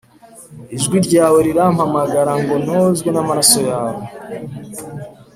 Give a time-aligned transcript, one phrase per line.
[0.75, 4.03] Ijwi ryawe rirampamagara ngo nozwe n’amaraso yawe